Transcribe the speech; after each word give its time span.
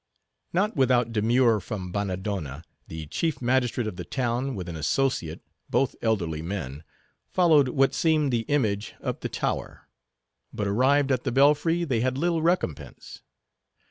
Not 0.51 0.75
without 0.75 1.11
demur 1.11 1.59
from 1.59 1.91
Bannadonna, 1.93 2.63
the 2.87 3.05
chief 3.05 3.39
magistrate 3.39 3.85
of 3.85 3.97
the 3.97 4.03
town, 4.03 4.55
with 4.55 4.67
an 4.67 4.75
associate—both 4.75 5.95
elderly 6.01 6.41
men—followed 6.41 7.67
what 7.69 7.93
seemed 7.93 8.31
the 8.33 8.45
image 8.47 8.95
up 9.03 9.21
the 9.21 9.29
tower. 9.29 9.87
But, 10.51 10.65
arrived 10.65 11.11
at 11.11 11.23
the 11.23 11.31
belfry, 11.31 11.83
they 11.83 11.99
had 12.01 12.17
little 12.17 12.41
recompense. 12.41 13.21